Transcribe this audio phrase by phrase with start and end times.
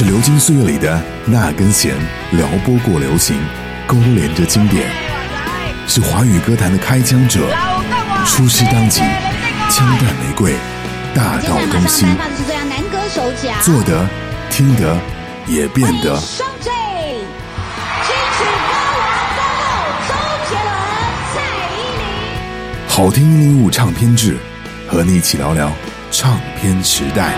[0.00, 1.94] 是流金岁月里的那根弦，
[2.30, 3.38] 撩拨过流行，
[3.86, 4.90] 勾连着经典。
[5.86, 7.40] 是华语歌坛的开疆者，
[8.24, 9.02] 出师当即，
[9.68, 10.54] 枪弹玫瑰，
[11.14, 12.06] 大道东西。
[13.60, 14.08] 做得，
[14.48, 14.96] 听得，
[15.46, 16.18] 也变得。
[22.88, 24.38] 好听一零五唱片制，
[24.88, 25.70] 和你一起聊聊
[26.10, 27.34] 唱片时代。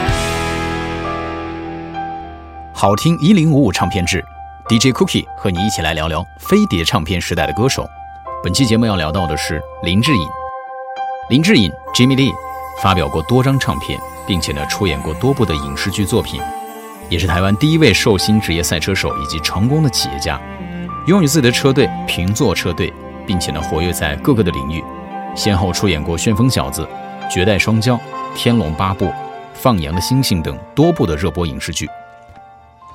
[2.83, 4.21] 好听一零五五唱片制
[4.69, 7.89] ，DJ Cookie 和你一起来聊聊飞碟唱片时代的歌手。
[8.43, 10.29] 本期节目要聊到的是林志颖。
[11.31, 12.35] 林志颖 Jimmy Lee
[12.83, 16.43] 发表过多张唱片，并且呢出演过多部的影视剧作品，
[17.09, 20.41] 也是台湾第一位寿星职业赛车手以及成功的企业家，
[21.07, 22.93] 拥有自己的车队平座车队，
[23.25, 24.83] 并且呢活跃在各个的领域，
[25.37, 26.83] 先后出演过《旋风小子》
[27.33, 27.93] 《绝代双骄》
[28.35, 29.05] 《天龙八部》
[29.55, 31.89] 《放羊的星星》等多部的热播影视剧。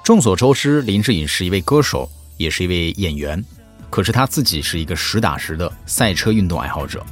[0.07, 3.43] 众所周知，林志颖是一位歌手，也是一位演员。
[3.90, 7.05] 可是他自己是一个实打实的赛车运动爱好者。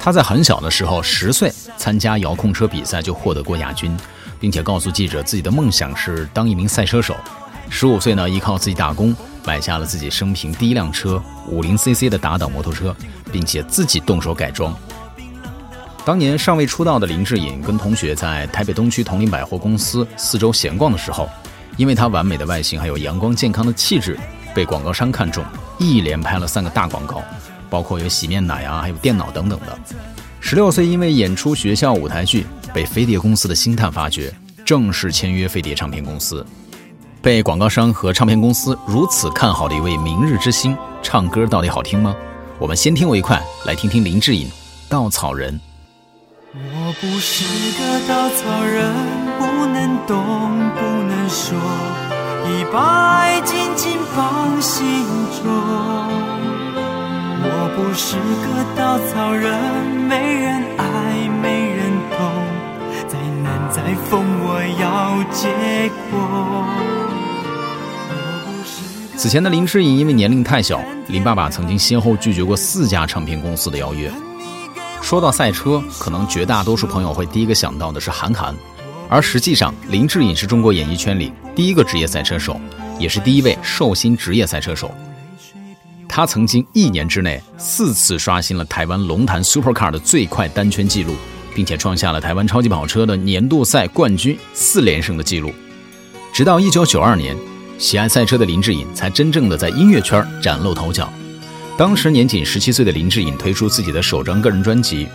[0.00, 3.94] 他在很小的时候，十岁参加遥控车比赛就获得过亚军，
[4.40, 7.14] 并且告诉记者自己的梦想是当一名赛车手。
[7.68, 12.96] 十五岁呢，依靠自己打工买下了自己生平第一辆车五零 cc 的打档摩托车，
[13.30, 14.74] 并且自己动手改装。
[16.06, 21.28] 当年尚未出道的林志颖跟同学在台北东区同林百货公司四周闲逛的时候，
[21.78, 24.18] 因为他完美的外形还有阳光健康的气质，
[24.54, 25.42] 被广告商看中。
[25.78, 27.22] 一连拍了三个大广告，
[27.70, 29.78] 包括有洗面奶啊，还有电脑等等的。
[30.40, 34.34] 十六岁，因为演出学校舞台剧，被飞碟公司的星探发掘，
[34.64, 36.44] 正式签约飞碟唱片公司。
[37.22, 42.14] 被广告商和唱片公司如此看好的一位明日之星，唱歌到底好听吗？
[42.58, 44.48] 我们先听为快，来听听林志颖
[44.88, 45.54] 《稻草人》。
[46.54, 47.44] 我不是
[47.78, 48.92] 个稻草人，
[49.38, 50.16] 不能动，
[50.74, 50.97] 不能
[51.28, 51.58] 说。
[52.50, 52.78] 已把
[53.18, 55.04] 爱紧紧放心
[55.42, 55.44] 中。
[57.40, 59.52] 我不是个稻草人，
[60.08, 62.18] 没人爱，没人懂。
[63.06, 66.18] 再难再疯，我要结果。
[69.16, 74.10] 此前的林志颖因为年龄太小，林爸爸曾经先后拒绝过四家唱片公司的邀约。
[75.02, 78.54] 说到赛车，可能绝大多数朋友会第一个想到的是韩寒。
[79.08, 82.60] 而实际上，林志颖是中国演艺圈里第一个职业赛车手，
[82.98, 84.90] 也是第一位寿星职业赛车手。
[86.08, 91.14] 他曾经一年之内四次刷新了台湾龙潭 Supercar 的最快单圈记录，
[91.54, 95.52] 并且创下了台湾超级跑车的年度赛冠军四连胜的记录。
[96.32, 97.36] 直到1992年，
[97.78, 101.10] 喜爱赛车的林志颖才真正的在音乐圈崭露头角。
[101.76, 105.06] 当时年仅十七岁的林志颖推出自己的首张个人专辑。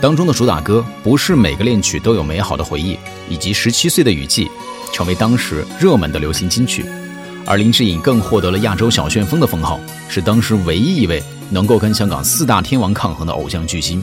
[0.00, 4.48] 当中的主打歌不是每个恋曲都有美好的回忆，以及十七岁的雨季，
[4.92, 6.84] 成为当时热门的流行金曲。
[7.44, 9.78] 而林志颖更获得了亚洲小旋风的封号，
[10.08, 14.02] 是当时唯一一位能够跟香港四大天王抗衡的偶像巨星。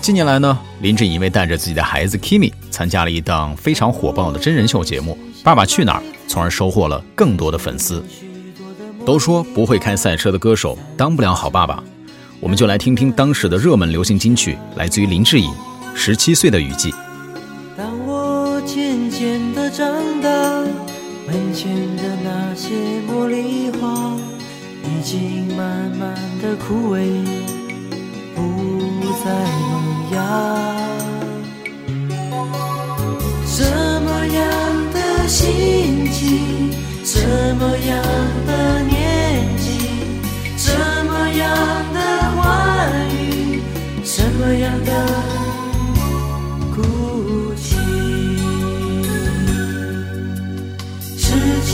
[0.00, 8.04] 近年来呢，林志颖因为带着自己的孩子 Kimi 参加了一档非常火爆的真人秀节目《爸爸去哪儿》，从而收获了更多的粉丝。
[9.04, 11.82] 都说不会开赛车的歌手当不了好爸爸。
[12.38, 15.50] 我们就来听听当时的热门流行金曲，来自于林志颖
[15.96, 16.92] 《十七岁的雨季》。
[19.76, 19.86] 长
[20.22, 20.30] 大，
[21.26, 22.74] 门前的那些
[23.06, 24.16] 茉莉花
[24.82, 27.22] 已经慢慢的枯萎，
[28.34, 28.40] 不
[29.22, 29.30] 再
[29.68, 29.74] 萌
[30.12, 30.16] 芽。
[33.44, 33.60] 什
[34.00, 34.40] 么样
[34.94, 36.72] 的心情？
[37.04, 37.20] 什
[37.56, 38.02] 么样
[38.46, 39.66] 的年纪？
[40.56, 40.72] 什
[41.04, 41.44] 么样
[41.92, 42.00] 的
[42.34, 42.40] 话
[43.12, 43.60] 语？
[44.02, 45.15] 什么样的